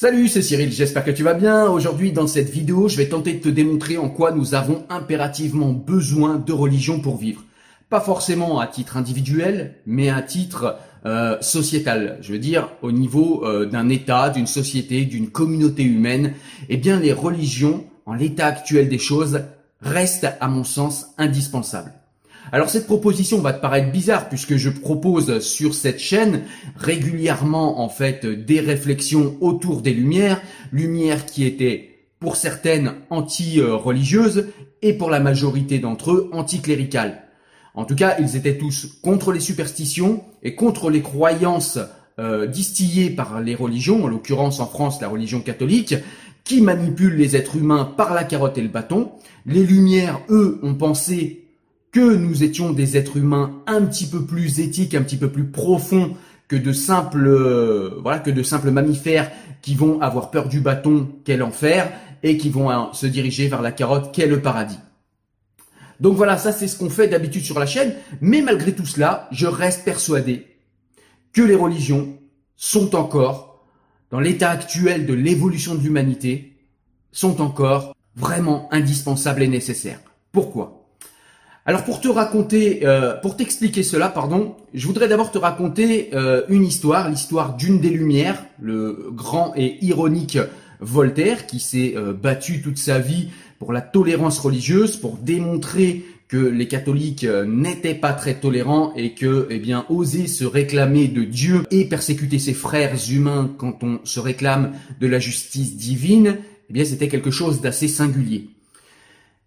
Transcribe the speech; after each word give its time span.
Salut, 0.00 0.28
c'est 0.28 0.42
Cyril, 0.42 0.70
j'espère 0.70 1.04
que 1.04 1.10
tu 1.10 1.24
vas 1.24 1.34
bien. 1.34 1.68
Aujourd'hui, 1.68 2.12
dans 2.12 2.28
cette 2.28 2.50
vidéo, 2.50 2.86
je 2.86 2.96
vais 2.96 3.08
tenter 3.08 3.32
de 3.32 3.40
te 3.40 3.48
démontrer 3.48 3.98
en 3.98 4.08
quoi 4.08 4.30
nous 4.30 4.54
avons 4.54 4.84
impérativement 4.90 5.72
besoin 5.72 6.36
de 6.36 6.52
religion 6.52 7.00
pour 7.00 7.16
vivre. 7.16 7.42
Pas 7.90 8.00
forcément 8.00 8.60
à 8.60 8.68
titre 8.68 8.96
individuel, 8.96 9.74
mais 9.86 10.08
à 10.08 10.22
titre 10.22 10.76
euh, 11.04 11.36
sociétal. 11.40 12.18
Je 12.20 12.32
veux 12.32 12.38
dire, 12.38 12.68
au 12.82 12.92
niveau 12.92 13.44
euh, 13.44 13.66
d'un 13.66 13.88
État, 13.88 14.30
d'une 14.30 14.46
société, 14.46 15.04
d'une 15.04 15.30
communauté 15.30 15.82
humaine, 15.82 16.34
eh 16.68 16.76
bien, 16.76 17.00
les 17.00 17.12
religions, 17.12 17.84
en 18.06 18.14
l'état 18.14 18.46
actuel 18.46 18.88
des 18.88 18.98
choses, 18.98 19.40
restent, 19.82 20.28
à 20.40 20.46
mon 20.46 20.62
sens, 20.62 21.08
indispensables. 21.18 21.97
Alors 22.50 22.70
cette 22.70 22.86
proposition 22.86 23.40
va 23.40 23.52
te 23.52 23.60
paraître 23.60 23.92
bizarre 23.92 24.28
puisque 24.28 24.56
je 24.56 24.70
propose 24.70 25.40
sur 25.40 25.74
cette 25.74 25.98
chaîne 25.98 26.42
régulièrement 26.76 27.80
en 27.80 27.88
fait 27.88 28.24
des 28.26 28.60
réflexions 28.60 29.36
autour 29.40 29.82
des 29.82 29.92
lumières, 29.92 30.40
lumières 30.72 31.26
qui 31.26 31.44
étaient 31.44 31.98
pour 32.20 32.36
certaines 32.36 32.94
anti-religieuses 33.10 34.48
et 34.82 34.92
pour 34.92 35.10
la 35.10 35.20
majorité 35.20 35.78
d'entre 35.78 36.12
eux 36.12 36.30
anticléricales. 36.32 37.22
En 37.74 37.84
tout 37.84 37.94
cas, 37.94 38.16
ils 38.18 38.34
étaient 38.36 38.58
tous 38.58 38.98
contre 39.02 39.30
les 39.30 39.40
superstitions 39.40 40.24
et 40.42 40.54
contre 40.54 40.90
les 40.90 41.02
croyances 41.02 41.78
euh, 42.18 42.46
distillées 42.46 43.10
par 43.10 43.40
les 43.40 43.54
religions, 43.54 44.04
en 44.04 44.08
l'occurrence 44.08 44.58
en 44.58 44.66
France 44.66 45.00
la 45.00 45.08
religion 45.08 45.40
catholique, 45.40 45.94
qui 46.42 46.60
manipule 46.60 47.14
les 47.14 47.36
êtres 47.36 47.56
humains 47.56 47.84
par 47.84 48.14
la 48.14 48.24
carotte 48.24 48.58
et 48.58 48.62
le 48.62 48.68
bâton. 48.68 49.12
Les 49.46 49.62
Lumières, 49.62 50.20
eux, 50.28 50.58
ont 50.62 50.74
pensé 50.74 51.47
que 51.92 52.14
nous 52.14 52.42
étions 52.42 52.72
des 52.72 52.96
êtres 52.96 53.16
humains 53.16 53.62
un 53.66 53.82
petit 53.82 54.06
peu 54.06 54.24
plus 54.24 54.60
éthiques, 54.60 54.94
un 54.94 55.02
petit 55.02 55.16
peu 55.16 55.30
plus 55.30 55.46
profonds 55.46 56.16
que 56.48 56.56
de 56.56 56.72
simples 56.72 57.26
euh, 57.26 57.98
voilà 58.02 58.18
que 58.18 58.30
de 58.30 58.42
simples 58.42 58.70
mammifères 58.70 59.30
qui 59.62 59.74
vont 59.74 60.00
avoir 60.00 60.30
peur 60.30 60.48
du 60.48 60.60
bâton 60.60 61.08
qu'est 61.24 61.36
l'enfer 61.36 61.92
et 62.22 62.36
qui 62.36 62.50
vont 62.50 62.70
hein, 62.70 62.90
se 62.92 63.06
diriger 63.06 63.48
vers 63.48 63.62
la 63.62 63.72
carotte 63.72 64.12
qu'est 64.12 64.26
le 64.26 64.40
paradis. 64.40 64.78
Donc 66.00 66.16
voilà, 66.16 66.38
ça 66.38 66.52
c'est 66.52 66.68
ce 66.68 66.78
qu'on 66.78 66.90
fait 66.90 67.08
d'habitude 67.08 67.42
sur 67.42 67.58
la 67.58 67.66
chaîne, 67.66 67.94
mais 68.20 68.40
malgré 68.40 68.72
tout 68.72 68.86
cela, 68.86 69.28
je 69.32 69.46
reste 69.46 69.84
persuadé 69.84 70.46
que 71.32 71.42
les 71.42 71.54
religions 71.54 72.18
sont 72.56 72.94
encore 72.94 73.66
dans 74.10 74.20
l'état 74.20 74.50
actuel 74.50 75.06
de 75.06 75.14
l'évolution 75.14 75.74
de 75.74 75.82
l'humanité 75.82 76.56
sont 77.12 77.40
encore 77.40 77.94
vraiment 78.16 78.68
indispensables 78.72 79.42
et 79.42 79.48
nécessaires. 79.48 80.00
Pourquoi? 80.32 80.77
Alors 81.68 81.84
pour 81.84 82.00
te 82.00 82.08
raconter, 82.08 82.80
euh, 82.84 83.12
pour 83.20 83.36
t'expliquer 83.36 83.82
cela, 83.82 84.08
pardon, 84.08 84.56
je 84.72 84.86
voudrais 84.86 85.06
d'abord 85.06 85.30
te 85.30 85.36
raconter 85.36 86.08
euh, 86.14 86.40
une 86.48 86.64
histoire, 86.64 87.10
l'histoire 87.10 87.56
d'une 87.56 87.78
des 87.78 87.90
Lumières, 87.90 88.42
le 88.58 89.10
grand 89.10 89.52
et 89.54 89.76
ironique 89.84 90.38
Voltaire, 90.80 91.46
qui 91.46 91.60
s'est 91.60 91.92
euh, 91.94 92.14
battu 92.14 92.62
toute 92.62 92.78
sa 92.78 92.98
vie 92.98 93.28
pour 93.58 93.74
la 93.74 93.82
tolérance 93.82 94.38
religieuse, 94.38 94.96
pour 94.96 95.18
démontrer 95.18 96.06
que 96.28 96.38
les 96.38 96.68
catholiques 96.68 97.26
n'étaient 97.46 97.94
pas 97.94 98.14
très 98.14 98.36
tolérants 98.36 98.94
et 98.96 99.12
que, 99.12 99.46
eh 99.50 99.58
bien, 99.58 99.84
oser 99.90 100.26
se 100.26 100.46
réclamer 100.46 101.06
de 101.06 101.24
Dieu 101.24 101.64
et 101.70 101.84
persécuter 101.84 102.38
ses 102.38 102.54
frères 102.54 102.96
humains 103.10 103.50
quand 103.58 103.84
on 103.84 104.00
se 104.04 104.20
réclame 104.20 104.72
de 105.02 105.06
la 105.06 105.18
justice 105.18 105.76
divine, 105.76 106.38
eh 106.70 106.72
bien, 106.72 106.86
c'était 106.86 107.08
quelque 107.08 107.30
chose 107.30 107.60
d'assez 107.60 107.88
singulier. 107.88 108.48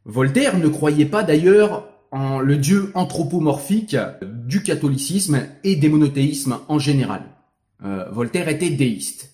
Voltaire 0.05 0.59
ne 0.59 0.67
croyait 0.67 1.05
pas 1.05 1.23
d'ailleurs 1.23 1.90
en 2.11 2.39
le 2.39 2.57
dieu 2.57 2.91
anthropomorphique 2.93 3.95
du 4.21 4.63
catholicisme 4.63 5.43
et 5.63 5.75
des 5.75 5.89
monothéismes 5.89 6.59
en 6.67 6.77
général. 6.77 7.23
Euh, 7.83 8.09
Voltaire 8.11 8.49
était 8.49 8.69
déiste. 8.69 9.29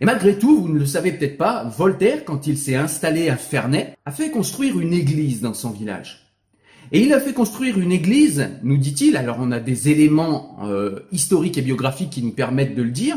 Et 0.00 0.04
malgré 0.04 0.38
tout, 0.38 0.62
vous 0.62 0.68
ne 0.68 0.78
le 0.78 0.86
savez 0.86 1.12
peut-être 1.12 1.36
pas, 1.36 1.64
Voltaire, 1.64 2.24
quand 2.24 2.46
il 2.46 2.56
s'est 2.56 2.76
installé 2.76 3.28
à 3.28 3.36
Ferney, 3.36 3.96
a 4.04 4.12
fait 4.12 4.30
construire 4.30 4.78
une 4.78 4.92
église 4.92 5.40
dans 5.40 5.54
son 5.54 5.70
village. 5.70 6.30
Et 6.92 7.02
il 7.02 7.12
a 7.12 7.20
fait 7.20 7.34
construire 7.34 7.78
une 7.78 7.92
église, 7.92 8.48
nous 8.62 8.76
dit-il, 8.76 9.16
alors 9.16 9.36
on 9.38 9.52
a 9.52 9.60
des 9.60 9.90
éléments 9.90 10.58
euh, 10.64 11.00
historiques 11.12 11.58
et 11.58 11.62
biographiques 11.62 12.10
qui 12.10 12.22
nous 12.22 12.32
permettent 12.32 12.74
de 12.74 12.82
le 12.82 12.90
dire, 12.90 13.16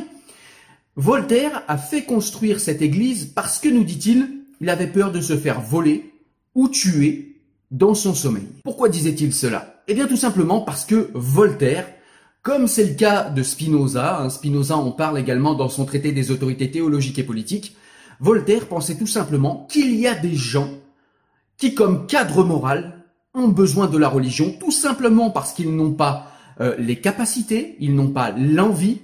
Voltaire 0.96 1.64
a 1.68 1.78
fait 1.78 2.04
construire 2.04 2.60
cette 2.60 2.84
église 2.84 3.26
parce 3.26 3.60
que, 3.60 3.70
nous 3.70 3.84
dit-il, 3.84 4.44
il 4.62 4.70
avait 4.70 4.88
peur 4.88 5.12
de 5.12 5.22
se 5.22 5.36
faire 5.36 5.60
voler 5.60 6.14
ou 6.54 6.70
tuer 6.70 7.33
dans 7.74 7.96
son 7.96 8.14
sommeil. 8.14 8.48
Pourquoi 8.64 8.88
disait-il 8.88 9.34
cela? 9.34 9.82
Eh 9.88 9.96
bien 9.96 10.08
tout 10.08 10.16
simplement 10.16 10.62
parce 10.62 10.86
que 10.86 11.10
Voltaire, 11.14 11.88
comme 12.44 12.68
c'est 12.68 12.86
le 12.86 12.94
cas 12.94 13.30
de 13.30 13.42
Spinoza, 13.44 14.20
hein, 14.20 14.30
Spinoza 14.30 14.78
en 14.78 14.92
parle 14.92 15.20
également 15.20 15.56
dans 15.56 15.70
son 15.70 15.84
traité 15.84 16.12
des 16.12 16.32
autorités 16.32 16.72
théologiques 16.72 17.20
et 17.20 17.24
politiques, 17.24 17.76
Voltaire 18.20 18.68
pensait 18.68 18.96
tout 18.96 19.08
simplement 19.08 19.68
qu'il 19.70 19.96
y 19.96 20.08
a 20.08 20.14
des 20.14 20.36
gens 20.36 20.70
qui, 21.58 21.74
comme 21.74 22.06
cadre 22.06 22.44
moral, 22.44 23.04
ont 23.34 23.48
besoin 23.48 23.88
de 23.88 23.98
la 23.98 24.08
religion, 24.08 24.56
tout 24.60 24.72
simplement 24.72 25.32
parce 25.32 25.52
qu'ils 25.52 25.76
n'ont 25.76 25.94
pas 25.94 26.28
euh, 26.62 26.76
les 26.78 26.98
capacités, 26.98 27.76
ils 27.80 27.96
n'ont 27.96 28.12
pas 28.12 28.32
l'envie, 28.32 29.02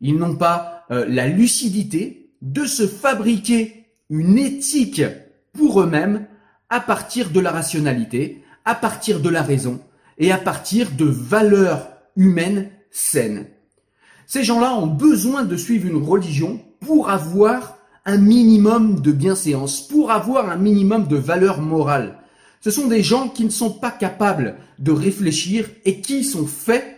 ils 0.00 0.16
n'ont 0.16 0.36
pas 0.36 0.84
euh, 0.92 1.04
la 1.08 1.26
lucidité 1.26 2.30
de 2.40 2.64
se 2.66 2.86
fabriquer 2.86 3.86
une 4.08 4.38
éthique 4.38 5.02
pour 5.52 5.80
eux-mêmes 5.80 6.26
à 6.70 6.80
partir 6.80 7.30
de 7.30 7.40
la 7.40 7.52
rationalité, 7.52 8.42
à 8.64 8.74
partir 8.74 9.20
de 9.20 9.28
la 9.28 9.42
raison 9.42 9.80
et 10.18 10.32
à 10.32 10.38
partir 10.38 10.90
de 10.92 11.04
valeurs 11.04 11.88
humaines 12.16 12.70
saines. 12.90 13.46
Ces 14.26 14.42
gens-là 14.42 14.74
ont 14.74 14.86
besoin 14.86 15.44
de 15.44 15.56
suivre 15.56 15.86
une 15.86 16.02
religion 16.02 16.60
pour 16.80 17.10
avoir 17.10 17.76
un 18.04 18.18
minimum 18.18 19.00
de 19.00 19.12
bienséance, 19.12 19.80
pour 19.80 20.10
avoir 20.10 20.50
un 20.50 20.56
minimum 20.56 21.06
de 21.06 21.16
valeur 21.16 21.60
morale. 21.60 22.18
Ce 22.60 22.70
sont 22.70 22.86
des 22.86 23.02
gens 23.02 23.28
qui 23.28 23.44
ne 23.44 23.50
sont 23.50 23.70
pas 23.72 23.90
capables 23.90 24.56
de 24.78 24.92
réfléchir 24.92 25.68
et 25.84 26.00
qui 26.00 26.24
sont 26.24 26.46
faits, 26.46 26.92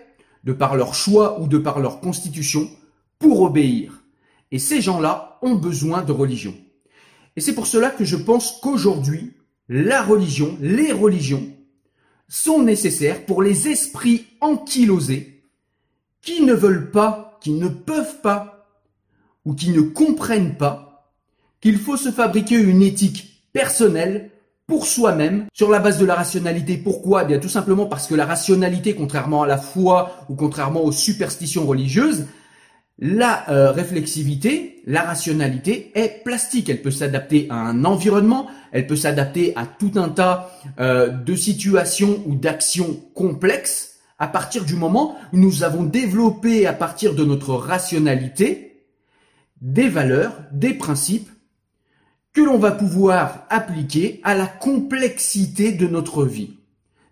de 0.45 0.53
par 0.53 0.77
leur 0.77 0.95
choix 0.95 1.41
ou 1.41 1.49
de 1.49 1.59
par 1.59 1.81
leur 1.81 2.01
constitution, 2.01 2.71
pour 3.19 3.43
obéir. 3.43 4.03
Et 4.51 4.59
ces 4.59 4.81
gens-là 4.81 5.39
ont 5.43 5.57
besoin 5.57 6.03
de 6.03 6.13
religion. 6.13 6.55
Et 7.37 7.41
c'est 7.41 7.55
pour 7.55 7.67
cela 7.67 7.91
que 7.91 8.05
je 8.05 8.17
pense 8.17 8.59
qu'aujourd'hui, 8.63 9.35
la 9.69 10.03
religion, 10.03 10.57
les 10.61 10.93
religions, 10.93 11.47
sont 12.29 12.63
nécessaires 12.63 13.25
pour 13.25 13.43
les 13.43 13.69
esprits 13.69 14.27
ankylosés 14.41 15.43
qui 16.21 16.43
ne 16.43 16.53
veulent 16.53 16.91
pas, 16.91 17.39
qui 17.41 17.53
ne 17.53 17.69
peuvent 17.69 18.21
pas, 18.21 18.67
ou 19.45 19.55
qui 19.55 19.71
ne 19.71 19.81
comprennent 19.81 20.57
pas 20.57 21.11
qu'il 21.61 21.79
faut 21.79 21.97
se 21.97 22.11
fabriquer 22.11 22.57
une 22.57 22.83
éthique 22.83 23.45
personnelle 23.53 24.31
pour 24.67 24.87
soi-même 24.87 25.47
sur 25.55 25.71
la 25.71 25.79
base 25.79 25.99
de 25.99 26.05
la 26.05 26.15
rationalité. 26.15 26.77
Pourquoi? 26.77 27.23
Eh 27.23 27.27
Bien 27.27 27.39
tout 27.39 27.49
simplement 27.49 27.87
parce 27.87 28.07
que 28.07 28.15
la 28.15 28.27
rationalité, 28.27 28.95
contrairement 28.95 29.43
à 29.43 29.47
la 29.47 29.57
foi 29.57 30.27
ou 30.29 30.35
contrairement 30.35 30.85
aux 30.85 30.93
superstitions 30.93 31.67
religieuses, 31.67 32.27
la 32.99 33.49
euh, 33.51 33.71
réflexivité, 33.71 34.83
la 34.87 35.03
rationalité 35.03 35.93
est 35.95 36.25
plastique. 36.25 36.69
Elle 36.69 36.83
peut 36.83 36.91
s'adapter 36.91 37.47
à 37.49 37.55
un 37.55 37.85
environnement, 37.85 38.49
elle 38.73 38.87
peut 38.87 38.97
s'adapter 38.97 39.53
à 39.57 39.67
tout 39.67 39.93
un 39.97 40.09
tas 40.09 40.51
euh, 40.81 41.09
de 41.09 41.35
situations 41.37 42.23
ou 42.27 42.35
d'actions 42.35 43.01
complexes 43.15 43.99
à 44.19 44.27
partir 44.27 44.65
du 44.65 44.75
moment 44.75 45.17
où 45.33 45.39
nous 45.39 45.63
avons 45.63 45.85
développé 45.85 46.67
à 46.67 46.73
partir 46.73 47.15
de 47.15 47.25
notre 47.25 47.55
rationalité 47.55 48.85
des 49.61 49.89
valeurs, 49.89 50.33
des 50.51 50.75
principes 50.75 51.29
que 52.33 52.41
l'on 52.41 52.59
va 52.59 52.73
pouvoir 52.73 53.47
appliquer 53.49 54.21
à 54.25 54.35
la 54.35 54.47
complexité 54.47 55.73
de 55.73 55.87
notre 55.87 56.25
vie. 56.25 56.57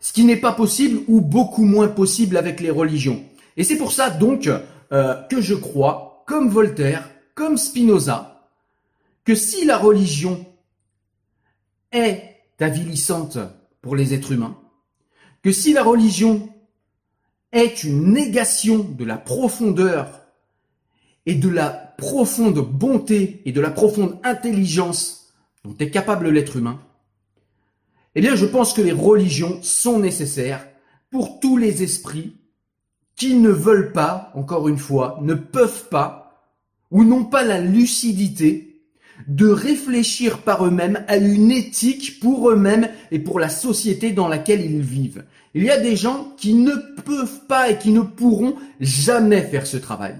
Ce 0.01 0.13
qui 0.13 0.25
n'est 0.25 0.37
pas 0.37 0.53
possible 0.53 1.01
ou 1.09 1.21
beaucoup 1.21 1.65
moins 1.65 1.89
possible 1.89 2.37
avec 2.37 2.61
les 2.61 2.71
religions. 2.71 3.23
Et 3.57 3.65
c'est 3.65 3.77
pour 3.77 3.93
ça 3.93 4.11
donc 4.11 4.49
que 4.91 5.41
je 5.41 5.55
crois, 5.55 6.25
comme 6.27 6.49
Voltaire, 6.49 7.11
comme 7.35 7.57
Spinoza, 7.57 8.49
que 9.25 9.35
si 9.35 9.65
la 9.65 9.77
religion 9.77 10.47
est 11.93 12.37
avilissante 12.61 13.39
pour 13.83 13.97
les 13.97 14.15
êtres 14.15 14.33
humains, 14.33 14.57
que 15.43 15.53
si 15.53 15.73
la 15.73 15.83
religion 15.83 16.49
est 17.53 17.85
une 17.85 18.13
négation 18.13 18.79
de 18.79 19.05
la 19.05 19.17
profondeur 19.17 20.23
et 21.25 21.35
de 21.35 21.49
la 21.49 21.71
profonde 21.71 22.59
bonté 22.59 23.43
et 23.45 23.53
de 23.53 23.61
la 23.61 23.71
profonde 23.71 24.19
intelligence 24.23 25.33
dont 25.65 25.77
est 25.79 25.91
capable 25.91 26.29
l'être 26.29 26.57
humain, 26.57 26.81
eh 28.15 28.21
bien 28.21 28.35
je 28.35 28.47
pense 28.47 28.73
que 28.73 28.83
les 28.83 28.93
religions 28.93 29.63
sont 29.63 29.99
nécessaires 29.99 30.67
pour 31.11 31.41
tous 31.41 31.57
les 31.57 31.83
esprits 31.83 32.37
qui 33.17 33.35
ne 33.35 33.51
veulent 33.51 33.93
pas, 33.93 34.31
encore 34.35 34.69
une 34.69 34.79
fois, 34.79 35.19
ne 35.23 35.35
peuvent 35.35 35.89
pas, 35.89 36.51
ou 36.91 37.03
n'ont 37.03 37.25
pas 37.25 37.43
la 37.43 37.61
lucidité 37.61 38.83
de 39.27 39.49
réfléchir 39.49 40.39
par 40.39 40.67
eux-mêmes 40.67 41.03
à 41.09 41.17
une 41.17 41.51
éthique 41.51 42.21
pour 42.21 42.51
eux-mêmes 42.51 42.89
et 43.11 43.19
pour 43.19 43.41
la 43.41 43.49
société 43.49 44.13
dans 44.13 44.29
laquelle 44.29 44.61
ils 44.61 44.83
vivent. 44.83 45.25
Il 45.55 45.65
y 45.65 45.71
a 45.71 45.81
des 45.81 45.97
gens 45.97 46.35
qui 46.37 46.53
ne 46.53 46.75
peuvent 47.05 47.47
pas 47.49 47.71
et 47.71 47.79
qui 47.79 47.93
ne 47.93 48.03
pourront 48.03 48.57
jamais 48.79 49.41
faire 49.41 49.67
ce 49.67 49.79
travail. 49.79 50.17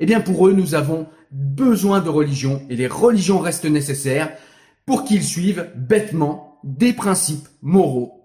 Eh 0.00 0.06
bien, 0.06 0.20
pour 0.20 0.48
eux, 0.48 0.52
nous 0.52 0.74
avons 0.74 1.06
besoin 1.30 2.00
de 2.00 2.08
religion 2.08 2.62
et 2.68 2.76
les 2.76 2.88
religions 2.88 3.38
restent 3.38 3.66
nécessaires 3.66 4.32
pour 4.84 5.04
qu'ils 5.04 5.22
suivent 5.22 5.70
bêtement 5.76 6.58
des 6.64 6.92
principes 6.92 7.46
moraux 7.62 8.19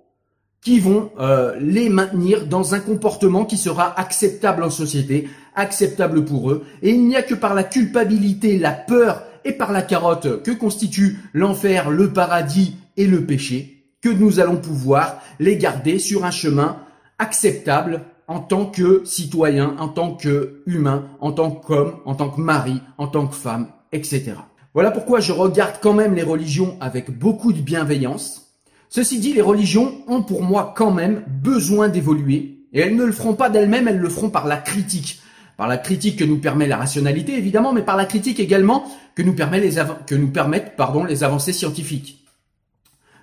qui 0.66 0.80
vont 0.80 1.12
euh, 1.20 1.56
les 1.62 1.90
maintenir 1.90 2.48
dans 2.48 2.74
un 2.74 2.80
comportement 2.80 3.46
qui 3.46 3.56
sera 3.56 3.98
acceptable 4.00 4.64
en 4.64 4.72
société, 4.72 5.30
acceptable 5.54 6.26
pour 6.26 6.50
eux. 6.50 6.66
Et 6.82 6.90
il 6.90 7.08
n'y 7.08 7.16
a 7.16 7.22
que 7.22 7.36
par 7.36 7.54
la 7.54 7.64
culpabilité, 7.64 8.58
la 8.58 8.72
peur 8.72 9.24
et 9.46 9.52
par 9.52 9.72
la 9.72 9.84
carotte 9.84 10.42
que 10.42 10.50
constitue 10.50 11.20
l'enfer, 11.34 11.92
le 11.92 12.12
paradis 12.12 12.78
et 12.98 13.06
le 13.06 13.26
péché 13.26 13.84
que 14.02 14.10
nous 14.10 14.40
allons 14.40 14.58
pouvoir 14.58 15.22
les 15.40 15.58
garder 15.58 16.00
sur 16.00 16.26
un 16.26 16.32
chemin 16.32 16.78
acceptable 17.20 18.02
en 18.28 18.40
tant 18.40 18.66
que 18.66 19.04
citoyen, 19.06 19.76
en 19.78 19.88
tant 19.88 20.16
que 20.16 20.64
humain, 20.66 21.06
en 21.20 21.32
tant 21.32 21.52
qu'homme, 21.52 21.98
en 22.06 22.16
tant 22.16 22.30
que 22.30 22.42
mari, 22.42 22.82
en 22.98 23.08
tant 23.08 23.28
que 23.28 23.36
femme, 23.36 23.68
etc. 23.92 24.34
Voilà 24.74 24.90
pourquoi 24.90 25.20
je 25.20 25.32
regarde 25.32 25.76
quand 25.80 25.94
même 25.94 26.16
les 26.16 26.24
religions 26.24 26.76
avec 26.82 27.16
beaucoup 27.16 27.54
de 27.54 27.62
bienveillance. 27.62 28.45
Ceci 28.90 29.20
dit, 29.20 29.34
les 29.34 29.42
religions 29.42 29.94
ont 30.08 30.22
pour 30.22 30.44
moi 30.44 30.74
quand 30.76 30.92
même 30.92 31.24
besoin 31.28 31.90
d'évoluer 31.90 32.60
et 32.74 32.80
elles 32.80 32.96
ne 32.96 33.04
le 33.04 33.12
feront 33.12 33.34
pas 33.34 33.50
d'elles-mêmes, 33.50 33.88
elles 33.88 33.98
le 33.98 34.10
feront 34.10 34.30
par 34.30 34.48
la 34.48 34.58
critique. 34.58 35.22
Par 35.58 35.68
la 35.68 35.78
critique 35.78 36.20
que 36.20 36.26
nous 36.26 36.38
permet 36.38 36.68
la 36.68 36.78
rationalité 36.78 37.38
évidemment, 37.38 37.72
mais 37.72 37.82
par 37.82 37.96
la 37.96 38.06
critique 38.06 38.40
également 38.40 38.86
que 39.16 39.24
nous, 39.24 39.34
permettent 39.34 40.76
les 41.08 41.24
avancées 41.24 41.54
scientifiques. 41.54 42.26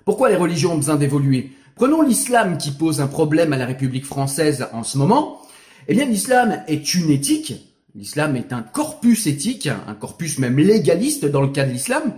Pourquoi 0.06 0.30
les 0.30 0.36
religions 0.36 0.72
ont 0.72 0.76
besoin 0.76 0.96
d'évoluer? 0.96 1.52
Prenons 1.74 2.02
l'islam 2.02 2.56
qui 2.56 2.70
pose 2.70 3.00
un 3.00 3.06
problème 3.06 3.52
à 3.52 3.58
la 3.58 3.66
République 3.66 4.06
française 4.06 4.66
en 4.72 4.82
ce 4.82 4.96
moment. 4.96 5.42
Eh 5.88 5.94
bien, 5.94 6.06
l'islam 6.06 6.62
est 6.68 6.94
une 6.94 7.10
éthique. 7.10 7.54
L'islam 7.94 8.36
est 8.36 8.54
un 8.54 8.62
corpus 8.62 9.26
éthique, 9.26 9.66
un 9.66 9.94
corpus 9.94 10.38
même 10.38 10.58
légaliste 10.58 11.26
dans 11.26 11.42
le 11.42 11.48
cas 11.48 11.64
de 11.64 11.72
l'islam, 11.72 12.14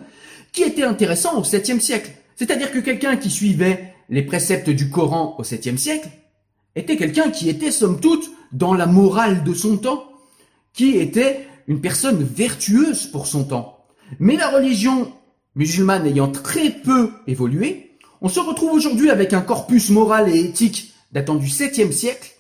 qui 0.53 0.63
était 0.63 0.85
intéressant 0.85 1.39
au 1.39 1.43
7e 1.43 1.81
siècle. 1.81 2.13
C'est-à-dire 2.37 2.73
que 2.73 2.79
quelqu'un 2.79 3.17
qui 3.17 3.31
suivait 3.31 3.95
les 4.09 4.23
préceptes 4.23 4.71
du 4.71 4.91
Coran 4.91 5.37
au 5.39 5.43
7e 5.43 5.77
siècle 5.77 6.09
était 6.77 6.97
quelqu'un 6.97 7.31
qui 7.31 7.49
était, 7.49 7.71
somme 7.71 8.01
toute, 8.01 8.31
dans 8.53 8.75
la 8.75 8.87
morale 8.87 9.45
de 9.45 9.55
son 9.55 9.77
temps, 9.77 10.05
qui 10.73 10.97
était 10.97 11.47
une 11.69 11.81
personne 11.81 12.23
vertueuse 12.23 13.07
pour 13.07 13.27
son 13.27 13.45
temps. 13.45 13.85
Mais 14.19 14.37
la 14.37 14.49
religion 14.49 15.13
musulmane 15.55 16.07
ayant 16.07 16.29
très 16.29 16.71
peu 16.71 17.11
évolué, 17.27 17.97
on 18.21 18.29
se 18.29 18.41
retrouve 18.41 18.73
aujourd'hui 18.73 19.11
avec 19.11 19.33
un 19.33 19.41
corpus 19.41 19.91
moral 19.91 20.35
et 20.35 20.41
éthique 20.41 20.95
datant 21.13 21.37
du 21.37 21.47
7e 21.47 21.93
siècle 21.93 22.33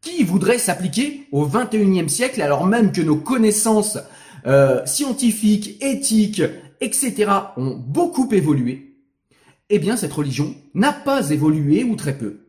qui 0.00 0.22
voudrait 0.22 0.58
s'appliquer 0.58 1.26
au 1.32 1.46
21e 1.46 2.08
siècle 2.08 2.40
alors 2.40 2.66
même 2.66 2.92
que 2.92 3.00
nos 3.00 3.16
connaissances 3.16 3.98
euh, 4.46 4.84
scientifiques, 4.86 5.82
éthiques, 5.82 6.42
etc. 6.80 7.30
ont 7.56 7.74
beaucoup 7.76 8.28
évolué. 8.32 8.85
Eh 9.68 9.78
bien, 9.78 9.96
cette 9.96 10.12
religion 10.12 10.54
n'a 10.74 10.92
pas 10.92 11.30
évolué 11.30 11.84
ou 11.84 11.96
très 11.96 12.16
peu. 12.16 12.40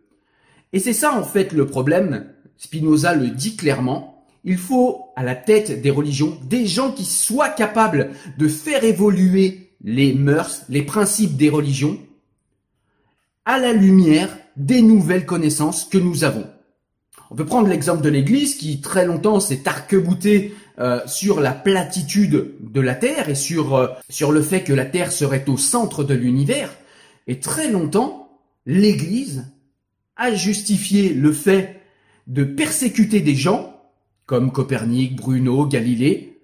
Et 0.73 0.79
c'est 0.79 0.93
ça 0.93 1.17
en 1.17 1.23
fait 1.23 1.51
le 1.51 1.65
problème. 1.65 2.27
Spinoza 2.57 3.15
le 3.15 3.29
dit 3.29 3.55
clairement. 3.55 4.25
Il 4.43 4.57
faut 4.57 5.07
à 5.15 5.23
la 5.23 5.35
tête 5.35 5.81
des 5.81 5.91
religions 5.91 6.37
des 6.43 6.67
gens 6.67 6.91
qui 6.91 7.05
soient 7.05 7.49
capables 7.49 8.11
de 8.37 8.47
faire 8.47 8.83
évoluer 8.83 9.71
les 9.83 10.13
mœurs, 10.13 10.63
les 10.69 10.83
principes 10.83 11.37
des 11.37 11.49
religions 11.49 11.99
à 13.45 13.59
la 13.59 13.73
lumière 13.73 14.37
des 14.55 14.81
nouvelles 14.81 15.25
connaissances 15.25 15.85
que 15.85 15.97
nous 15.97 16.23
avons. 16.23 16.45
On 17.29 17.35
peut 17.35 17.45
prendre 17.45 17.67
l'exemple 17.67 18.01
de 18.01 18.09
l'Église 18.09 18.55
qui 18.55 18.79
très 18.79 19.05
longtemps 19.05 19.39
s'est 19.39 19.67
arc-boutée 19.67 20.53
euh, 20.79 21.01
sur 21.07 21.41
la 21.41 21.51
platitude 21.51 22.53
de 22.59 22.81
la 22.81 22.95
Terre 22.95 23.29
et 23.29 23.35
sur, 23.35 23.75
euh, 23.75 23.87
sur 24.09 24.31
le 24.31 24.41
fait 24.41 24.63
que 24.63 24.73
la 24.73 24.85
Terre 24.85 25.11
serait 25.11 25.45
au 25.47 25.57
centre 25.57 26.03
de 26.03 26.13
l'univers. 26.13 26.69
Et 27.27 27.39
très 27.39 27.69
longtemps, 27.69 28.41
l'Église 28.65 29.45
a 30.15 30.33
justifié 30.33 31.13
le 31.13 31.31
fait 31.31 31.81
de 32.25 32.43
persécuter 32.43 33.21
des 33.21 33.35
gens 33.35 33.73
comme 34.25 34.51
Copernic, 34.51 35.15
Bruno, 35.15 35.65
Galilée, 35.65 36.39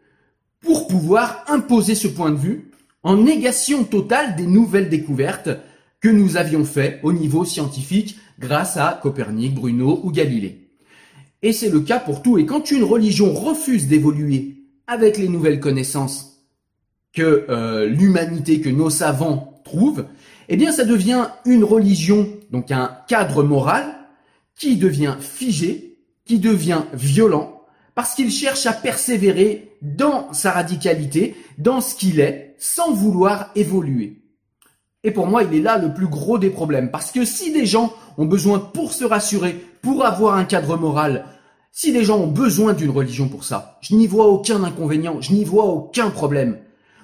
pour 0.62 0.88
pouvoir 0.88 1.44
imposer 1.47 1.95
ce 1.95 2.07
point 2.07 2.31
de 2.31 2.38
vue 2.38 2.71
en 3.03 3.18
négation 3.18 3.83
totale 3.83 4.35
des 4.35 4.47
nouvelles 4.47 4.89
découvertes 4.89 5.50
que 6.00 6.07
nous 6.07 6.38
avions 6.38 6.63
fait 6.63 7.00
au 7.03 7.12
niveau 7.12 7.44
scientifique 7.44 8.18
grâce 8.39 8.77
à 8.77 9.00
Copernic, 9.01 9.53
Bruno 9.53 10.00
ou 10.03 10.12
Galilée. 10.12 10.69
Et 11.41 11.51
c'est 11.51 11.69
le 11.69 11.81
cas 11.81 12.00
pour 12.00 12.21
tout. 12.21 12.38
Et 12.38 12.45
quand 12.45 12.71
une 12.71 12.83
religion 12.83 13.33
refuse 13.33 13.88
d'évoluer 13.88 14.56
avec 14.88 15.18
les 15.18 15.27
nouvelles 15.27 15.59
connaissances 15.59 16.41
que 17.12 17.45
euh, 17.50 17.86
l'humanité, 17.86 18.62
que 18.62 18.69
nos 18.69 18.89
savants 18.89 19.62
trouvent, 19.65 20.06
eh 20.50 20.57
bien 20.57 20.72
ça 20.72 20.86
devient 20.86 21.28
une 21.45 21.63
religion, 21.63 22.28
donc 22.51 22.72
un 22.72 22.98
cadre 23.07 23.44
moral, 23.44 23.86
qui 24.56 24.78
devient 24.78 25.16
figé, 25.19 25.98
qui 26.25 26.40
devient 26.40 26.84
violent, 26.94 27.62
parce 27.95 28.16
qu'il 28.16 28.31
cherche 28.31 28.66
à 28.66 28.74
persévérer 28.74 29.72
dans 29.81 30.31
sa 30.34 30.51
radicalité, 30.51 31.36
dans 31.57 31.81
ce 31.81 31.95
qu'il 31.95 32.19
est, 32.19 32.56
sans 32.57 32.94
vouloir 32.94 33.51
évoluer. 33.56 34.22
Et 35.04 35.12
pour 35.12 35.28
moi, 35.28 35.44
il 35.44 35.54
est 35.54 35.62
là 35.62 35.78
le 35.78 35.94
plus 35.94 36.07
gros 36.07 36.38
des 36.38 36.50
problèmes. 36.50 36.89
Parce 36.89 37.12
que 37.12 37.25
si 37.25 37.51
des 37.51 37.66
gens 37.66 37.94
ont 38.18 38.25
besoin 38.25 38.60
pour 38.60 38.94
se 38.94 39.04
rassurer, 39.04 39.62
pour 39.81 40.06
avoir 40.06 40.36
un 40.36 40.46
cadre 40.46 40.78
moral, 40.78 41.25
si 41.74 41.92
des 41.92 42.06
gens 42.06 42.19
ont 42.19 42.28
besoin 42.28 42.74
d'une 42.74 42.89
religion 42.89 43.28
pour 43.28 43.44
ça, 43.44 43.80
je 43.81 43.96
n'y 43.96 44.07
vois 44.07 44.28
aucun 44.28 44.63
inconvénient, 44.63 45.19
je 45.19 45.34
n'y 45.34 45.44
vois 45.44 45.66
aucun 45.66 46.10
problème. 46.10 46.57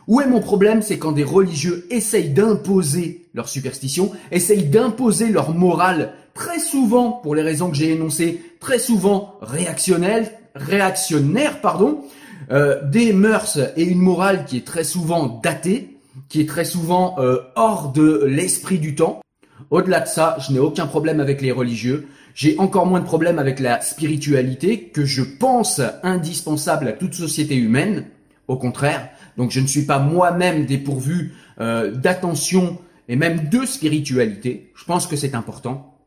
Où 0.07 0.21
est 0.21 0.27
mon 0.27 0.39
problème? 0.39 0.81
C'est 0.81 0.97
quand 0.97 1.11
des 1.11 1.23
religieux 1.23 1.85
essayent 1.89 2.29
d'imposer 2.29 3.18
leur 3.33 3.47
superstition, 3.47 4.11
essayent 4.31 4.65
d'imposer 4.65 5.29
leur 5.29 5.53
morale, 5.53 6.13
très 6.33 6.59
souvent, 6.59 7.11
pour 7.11 7.35
les 7.35 7.41
raisons 7.41 7.69
que 7.69 7.75
j'ai 7.75 7.91
énoncées, 7.91 8.41
très 8.59 8.79
souvent 8.79 9.35
réactionnelles, 9.41 10.31
réactionnaires, 10.55 11.61
pardon, 11.61 12.03
euh, 12.51 12.81
des 12.89 13.13
mœurs 13.13 13.59
et 13.77 13.83
une 13.83 13.99
morale 13.99 14.45
qui 14.45 14.57
est 14.57 14.65
très 14.65 14.83
souvent 14.83 15.39
datée, 15.43 15.97
qui 16.29 16.41
est 16.41 16.49
très 16.49 16.65
souvent 16.65 17.15
euh, 17.19 17.39
hors 17.55 17.91
de 17.91 18.23
l'esprit 18.25 18.79
du 18.79 18.95
temps. 18.95 19.21
Au-delà 19.69 19.99
de 19.99 20.07
ça, 20.07 20.37
je 20.39 20.51
n'ai 20.51 20.59
aucun 20.59 20.87
problème 20.87 21.19
avec 21.19 21.41
les 21.41 21.51
religieux. 21.51 22.07
J'ai 22.33 22.57
encore 22.57 22.85
moins 22.85 22.99
de 22.99 23.05
problème 23.05 23.37
avec 23.37 23.59
la 23.59 23.81
spiritualité 23.81 24.85
que 24.85 25.05
je 25.05 25.21
pense 25.21 25.81
indispensable 26.03 26.87
à 26.87 26.93
toute 26.93 27.13
société 27.13 27.55
humaine. 27.55 28.05
Au 28.47 28.57
contraire, 28.57 29.09
donc 29.37 29.51
je 29.51 29.59
ne 29.59 29.67
suis 29.67 29.83
pas 29.83 29.99
moi-même 29.99 30.65
dépourvu 30.65 31.35
euh, 31.59 31.91
d'attention 31.91 32.79
et 33.09 33.17
même 33.17 33.49
de 33.49 33.65
spiritualité. 33.65 34.71
Je 34.75 34.85
pense 34.85 35.07
que 35.07 35.17
c'est 35.17 35.35
important. 35.35 35.97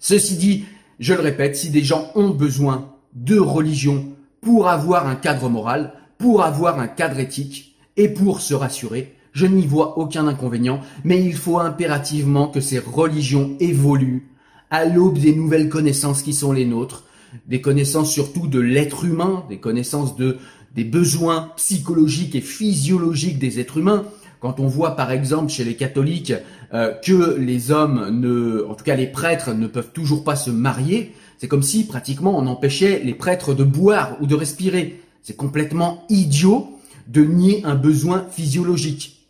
Ceci 0.00 0.36
dit, 0.36 0.64
je 0.98 1.14
le 1.14 1.20
répète, 1.20 1.56
si 1.56 1.70
des 1.70 1.84
gens 1.84 2.10
ont 2.16 2.30
besoin 2.30 2.94
de 3.14 3.38
religion 3.38 4.06
pour 4.40 4.68
avoir 4.68 5.06
un 5.06 5.14
cadre 5.14 5.48
moral, 5.48 5.92
pour 6.16 6.42
avoir 6.42 6.80
un 6.80 6.88
cadre 6.88 7.20
éthique 7.20 7.76
et 7.96 8.08
pour 8.08 8.40
se 8.40 8.54
rassurer, 8.54 9.14
je 9.32 9.46
n'y 9.46 9.66
vois 9.66 9.98
aucun 9.98 10.26
inconvénient, 10.26 10.80
mais 11.04 11.22
il 11.22 11.36
faut 11.36 11.58
impérativement 11.58 12.48
que 12.48 12.60
ces 12.60 12.78
religions 12.78 13.56
évoluent 13.60 14.28
à 14.70 14.84
l'aube 14.84 15.18
des 15.18 15.34
nouvelles 15.34 15.68
connaissances 15.68 16.22
qui 16.22 16.32
sont 16.32 16.52
les 16.52 16.64
nôtres, 16.64 17.04
des 17.46 17.60
connaissances 17.60 18.10
surtout 18.10 18.46
de 18.46 18.58
l'être 18.58 19.04
humain, 19.04 19.44
des 19.48 19.58
connaissances 19.58 20.16
de 20.16 20.38
des 20.74 20.84
besoins 20.84 21.50
psychologiques 21.56 22.34
et 22.34 22.40
physiologiques 22.40 23.38
des 23.38 23.58
êtres 23.58 23.78
humains. 23.78 24.04
Quand 24.40 24.60
on 24.60 24.66
voit 24.66 24.94
par 24.94 25.10
exemple 25.10 25.50
chez 25.50 25.64
les 25.64 25.74
catholiques 25.74 26.32
euh, 26.72 26.92
que 26.92 27.36
les 27.38 27.70
hommes 27.70 28.08
ne, 28.10 28.64
en 28.68 28.74
tout 28.74 28.84
cas 28.84 28.94
les 28.94 29.06
prêtres 29.06 29.52
ne 29.52 29.66
peuvent 29.66 29.90
toujours 29.92 30.24
pas 30.24 30.36
se 30.36 30.50
marier, 30.50 31.14
c'est 31.38 31.48
comme 31.48 31.62
si 31.62 31.86
pratiquement 31.86 32.38
on 32.38 32.46
empêchait 32.46 33.00
les 33.04 33.14
prêtres 33.14 33.54
de 33.54 33.64
boire 33.64 34.16
ou 34.20 34.26
de 34.26 34.34
respirer. 34.34 35.00
C'est 35.22 35.36
complètement 35.36 36.04
idiot 36.08 36.78
de 37.08 37.24
nier 37.24 37.62
un 37.64 37.74
besoin 37.74 38.26
physiologique. 38.30 39.26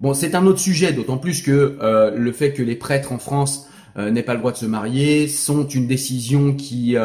Bon, 0.00 0.14
c'est 0.14 0.34
un 0.34 0.46
autre 0.46 0.58
sujet, 0.58 0.92
d'autant 0.92 1.18
plus 1.18 1.42
que 1.42 1.78
euh, 1.80 2.16
le 2.16 2.32
fait 2.32 2.52
que 2.52 2.62
les 2.62 2.74
prêtres 2.74 3.12
en 3.12 3.18
France 3.18 3.68
euh, 3.96 4.10
n'aient 4.10 4.22
pas 4.22 4.34
le 4.34 4.40
droit 4.40 4.52
de 4.52 4.56
se 4.56 4.66
marier 4.66 5.28
sont 5.28 5.66
une 5.66 5.86
décision 5.86 6.54
qui 6.54 6.96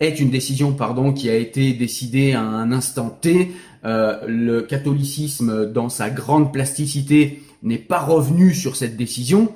est 0.00 0.20
une 0.20 0.30
décision 0.30 0.72
pardon 0.72 1.12
qui 1.12 1.28
a 1.28 1.34
été 1.34 1.72
décidée 1.72 2.32
à 2.32 2.42
un 2.42 2.72
instant 2.72 3.10
T. 3.10 3.52
le 3.84 4.60
catholicisme, 4.60 5.72
dans 5.72 5.88
sa 5.88 6.10
grande 6.10 6.52
plasticité, 6.52 7.42
n'est 7.62 7.78
pas 7.78 8.00
revenu 8.00 8.54
sur 8.54 8.76
cette 8.76 8.96
décision. 8.96 9.52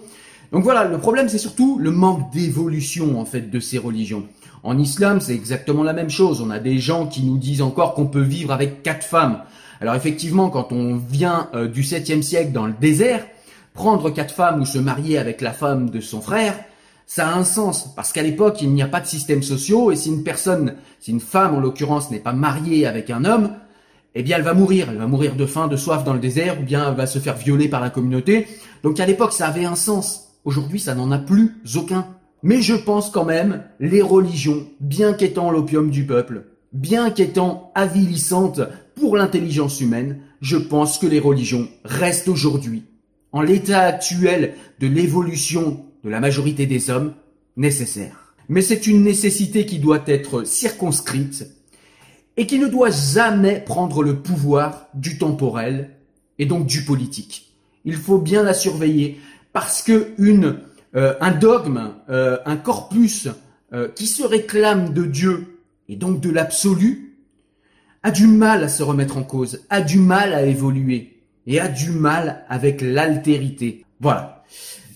Donc 0.51 0.65
voilà, 0.65 0.85
le 0.85 0.99
problème 0.99 1.29
c'est 1.29 1.39
surtout 1.39 1.79
le 1.79 1.91
manque 1.91 2.33
d'évolution 2.33 3.21
en 3.21 3.25
fait 3.25 3.51
de 3.51 3.61
ces 3.61 3.79
religions. 3.79 4.25
En 4.65 4.79
islam, 4.79 5.21
c'est 5.21 5.35
exactement 5.35 5.83
la 5.83 5.93
même 5.93 6.11
chose. 6.11 6.41
On 6.41 6.51
a 6.51 6.61
des 6.61 6.79
gens 6.79 7.07
qui 7.07 7.23
nous 7.23 7.37
disent 7.37 7.63
encore 7.63 7.95
qu'on 7.95 8.07
peut 8.07 8.23
vivre 8.23 8.53
avec 8.53 8.83
quatre 8.83 9.05
femmes. 9.05 9.41
Alors 9.81 9.97
effectivement, 9.97 10.51
quand 10.51 10.71
on 10.71 10.97
vient 10.97 11.49
euh, 11.55 11.67
du 11.67 11.83
7e 11.83 12.23
siècle 12.23 12.53
dans 12.53 12.67
le 12.67 12.75
désert, 12.81 13.27
prendre 13.75 14.11
quatre 14.11 14.33
femmes 14.33 14.61
ou 14.61 14.65
se 14.65 14.79
marier 14.79 15.19
avec 15.19 15.41
la 15.41 15.53
femme 15.53 15.91
de 15.91 16.01
son 16.01 16.21
frère, 16.21 16.55
ça 17.07 17.29
a 17.29 17.35
un 17.35 17.45
sens 17.45 17.95
parce 17.95 18.13
qu'à 18.13 18.23
l'époque, 18.23 18.63
il 18.63 18.71
n'y 18.71 18.83
a 18.83 18.89
pas 18.89 19.01
de 19.01 19.07
système 19.07 19.43
social 19.43 19.93
et 19.93 19.97
si 19.97 20.09
une 20.09 20.25
personne, 20.25 20.75
si 21.01 21.11
une 21.11 21.21
femme 21.21 21.55
en 21.55 21.61
l'occurrence 21.61 22.11
n'est 22.11 22.19
pas 22.19 22.33
mariée 22.33 22.87
avec 22.87 23.11
un 23.11 23.25
homme, 23.25 23.51
eh 24.15 24.23
bien 24.23 24.37
elle 24.37 24.45
va 24.45 24.55
mourir, 24.55 24.89
elle 24.91 24.99
va 24.99 25.07
mourir 25.07 25.37
de 25.37 25.47
faim, 25.47 25.69
de 25.69 25.77
soif 25.77 26.05
dans 26.05 26.15
le 26.15 26.21
désert, 26.21 26.61
ou 26.61 26.65
bien 26.65 26.89
elle 26.89 26.97
va 26.97 27.07
se 27.07 27.19
faire 27.19 27.37
violer 27.37 27.69
par 27.69 27.81
la 27.81 27.91
communauté. 27.91 28.47
Donc 28.83 29.01
à 29.01 29.07
l'époque 29.07 29.33
ça 29.33 29.47
avait 29.47 29.65
un 29.65 29.75
sens. 29.75 30.39
Aujourd'hui 30.45 30.81
ça 30.81 30.95
n'en 30.95 31.11
a 31.11 31.19
plus 31.19 31.57
aucun. 31.75 32.07
Mais 32.43 32.61
je 32.61 32.75
pense 32.75 33.11
quand 33.11 33.25
même, 33.25 33.63
les 33.79 34.03
religions, 34.03 34.67
bien 34.81 35.13
qu'étant 35.13 35.51
l'opium 35.51 35.91
du 35.91 36.05
peuple, 36.05 36.47
bien 36.73 37.11
qu'étant 37.11 37.71
avilissantes 37.75 38.61
pour 38.97 39.17
l'intelligence 39.17 39.81
humaine, 39.81 40.19
je 40.41 40.57
pense 40.57 40.99
que 40.99 41.07
les 41.07 41.21
religions 41.21 41.69
restent 41.85 42.29
aujourd'hui, 42.29 42.85
en 43.31 43.43
l'état 43.43 43.83
actuel 43.83 44.55
de 44.81 44.89
l'évolution 44.89 45.87
de 46.05 46.11
la 46.11 46.21
majorité 46.21 46.67
des 46.67 46.91
hommes, 46.91 47.15
nécessaires. 47.57 48.35
Mais 48.49 48.63
c'est 48.63 48.87
une 48.87 49.03
nécessité 49.03 49.67
qui 49.67 49.79
doit 49.79 50.03
être 50.07 50.45
circonscrite 50.45 51.47
et 52.37 52.47
qui 52.47 52.59
ne 52.59 52.67
doit 52.67 52.91
jamais 52.91 53.61
prendre 53.61 54.03
le 54.03 54.21
pouvoir 54.21 54.89
du 54.95 55.19
temporel 55.19 55.91
et 56.39 56.47
donc 56.47 56.67
du 56.67 56.85
politique. 56.85 57.53
Il 57.85 57.97
faut 57.97 58.19
bien 58.19 58.43
la 58.43 58.55
surveiller 58.55 59.21
parce 59.53 59.83
que 59.83 60.13
une, 60.19 60.61
euh, 60.97 61.15
un 61.21 61.33
dogme, 61.33 61.93
euh, 62.09 62.39
un 62.47 62.57
corpus 62.57 63.29
euh, 63.73 63.89
qui 63.89 64.07
se 64.07 64.23
réclame 64.23 64.93
de 64.93 65.05
Dieu 65.05 65.59
et 65.89 65.97
donc 65.97 66.21
de 66.21 66.31
l'absolu 66.31 67.17
a 68.03 68.11
du 68.11 68.27
mal 68.27 68.65
à 68.65 68.69
se 68.69 68.83
remettre 68.83 69.17
en 69.17 69.23
cause, 69.23 69.61
a 69.71 69.81
du 69.81 69.99
mal 69.99 70.33
à 70.33 70.43
évoluer 70.43 71.21
et 71.47 71.61
a 71.61 71.69
du 71.69 71.91
mal 71.91 72.45
avec 72.49 72.81
l'altérité. 72.81 73.85
Voilà. 74.01 74.45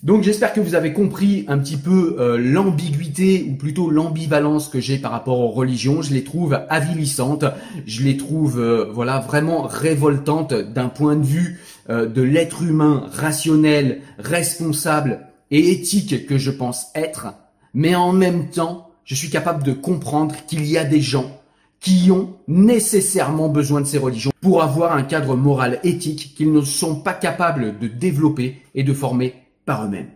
Donc 0.06 0.22
j'espère 0.22 0.52
que 0.52 0.60
vous 0.60 0.76
avez 0.76 0.92
compris 0.92 1.44
un 1.48 1.58
petit 1.58 1.76
peu 1.76 2.14
euh, 2.20 2.38
l'ambiguïté 2.38 3.44
ou 3.50 3.56
plutôt 3.56 3.90
l'ambivalence 3.90 4.68
que 4.68 4.78
j'ai 4.78 4.98
par 4.98 5.10
rapport 5.10 5.40
aux 5.40 5.48
religions. 5.48 6.00
Je 6.00 6.14
les 6.14 6.22
trouve 6.22 6.60
avilissantes, 6.68 7.44
je 7.86 8.04
les 8.04 8.16
trouve 8.16 8.60
euh, 8.60 8.88
voilà 8.92 9.18
vraiment 9.18 9.62
révoltantes 9.62 10.54
d'un 10.54 10.86
point 10.86 11.16
de 11.16 11.24
vue 11.24 11.60
euh, 11.90 12.06
de 12.06 12.22
l'être 12.22 12.62
humain 12.62 13.08
rationnel, 13.14 14.00
responsable 14.20 15.26
et 15.50 15.72
éthique 15.72 16.28
que 16.28 16.38
je 16.38 16.52
pense 16.52 16.86
être. 16.94 17.34
Mais 17.74 17.96
en 17.96 18.12
même 18.12 18.50
temps, 18.50 18.92
je 19.04 19.16
suis 19.16 19.28
capable 19.28 19.64
de 19.64 19.72
comprendre 19.72 20.36
qu'il 20.46 20.66
y 20.66 20.78
a 20.78 20.84
des 20.84 21.00
gens 21.00 21.40
qui 21.80 22.12
ont 22.12 22.36
nécessairement 22.46 23.48
besoin 23.48 23.80
de 23.80 23.86
ces 23.86 23.98
religions 23.98 24.30
pour 24.40 24.62
avoir 24.62 24.92
un 24.92 25.02
cadre 25.02 25.34
moral 25.34 25.80
éthique 25.82 26.34
qu'ils 26.36 26.52
ne 26.52 26.60
sont 26.60 26.94
pas 26.94 27.12
capables 27.12 27.76
de 27.80 27.88
développer 27.88 28.62
et 28.76 28.84
de 28.84 28.92
former 28.92 29.34
par 29.66 29.84
eux-mêmes. 29.84 30.08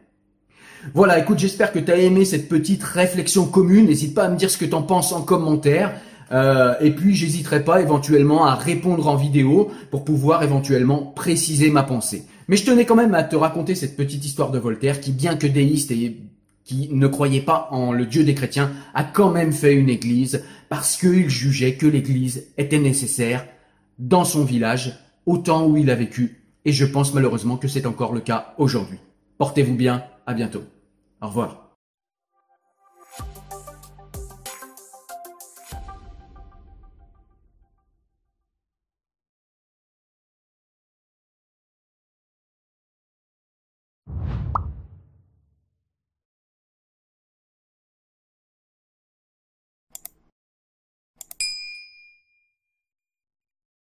Voilà, 0.95 1.19
écoute, 1.19 1.38
j'espère 1.38 1.73
que 1.73 1.78
tu 1.78 1.92
as 1.92 1.97
aimé 1.97 2.25
cette 2.25 2.49
petite 2.49 2.83
réflexion 2.83 3.45
commune. 3.45 3.87
N'hésite 3.87 4.14
pas 4.14 4.25
à 4.25 4.28
me 4.30 4.37
dire 4.37 4.50
ce 4.50 4.57
que 4.57 4.64
tu 4.64 4.75
en 4.75 4.83
penses 4.83 5.12
en 5.12 5.21
commentaire. 5.21 5.92
Euh, 6.33 6.75
et 6.80 6.92
puis, 6.92 7.14
j'hésiterai 7.14 7.64
pas 7.64 7.83
éventuellement 7.83 8.47
à 8.47 8.54
répondre 8.54 9.07
en 9.09 9.16
vidéo 9.16 9.71
pour 9.90 10.04
pouvoir 10.04 10.42
éventuellement 10.42 11.04
préciser 11.04 11.71
ma 11.71 11.83
pensée. 11.83 12.25
Mais 12.49 12.57
je 12.57 12.64
tenais 12.64 12.87
quand 12.87 12.97
même 12.97 13.14
à 13.14 13.23
te 13.23 13.37
raconter 13.37 13.75
cette 13.75 13.97
petite 13.97 14.25
histoire 14.25 14.50
de 14.50 14.59
Voltaire 14.59 15.00
qui, 15.00 15.12
bien 15.12 15.37
que 15.37 15.47
déiste 15.47 15.90
et 15.90 16.16
qui 16.64 16.88
ne 16.92 17.07
croyait 17.09 17.40
pas 17.40 17.69
en 17.73 17.92
le 17.92 18.07
Dieu 18.07 18.25
des 18.25 18.35
chrétiens, 18.35 18.71
a 18.95 19.04
quand 19.04 19.30
même 19.30 19.52
fait 19.52 19.75
une 19.75 19.88
église 19.88 20.45
parce 20.69 20.97
qu'il 20.97 21.28
jugeait 21.28 21.75
que 21.75 21.87
l'église 21.87 22.47
était 22.57 22.78
nécessaire 22.78 23.45
dans 23.99 24.25
son 24.25 24.45
village 24.45 24.99
au 25.26 25.38
temps 25.38 25.66
où 25.66 25.76
il 25.76 25.90
a 25.90 25.95
vécu. 25.95 26.42
Et 26.64 26.73
je 26.73 26.85
pense 26.85 27.12
malheureusement 27.12 27.57
que 27.57 27.69
c'est 27.69 27.87
encore 27.87 28.12
le 28.12 28.21
cas 28.21 28.54
aujourd'hui. 28.57 28.99
Portez-vous 29.40 29.75
bien, 29.75 30.04
à 30.26 30.35
bientôt. 30.35 30.64
Au 31.23 31.28
revoir. 31.28 31.69